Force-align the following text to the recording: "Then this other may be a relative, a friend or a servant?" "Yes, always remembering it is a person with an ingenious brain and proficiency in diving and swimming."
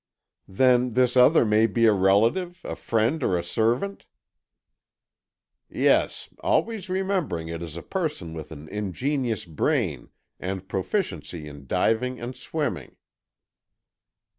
"Then 0.47 0.93
this 0.93 1.15
other 1.15 1.45
may 1.45 1.67
be 1.67 1.85
a 1.85 1.93
relative, 1.93 2.59
a 2.65 2.75
friend 2.75 3.21
or 3.23 3.37
a 3.37 3.43
servant?" 3.43 4.07
"Yes, 5.69 6.29
always 6.39 6.89
remembering 6.89 7.49
it 7.49 7.61
is 7.61 7.77
a 7.77 7.83
person 7.83 8.33
with 8.33 8.51
an 8.51 8.67
ingenious 8.69 9.45
brain 9.45 10.09
and 10.39 10.67
proficiency 10.67 11.47
in 11.47 11.67
diving 11.67 12.19
and 12.19 12.35
swimming." 12.35 12.95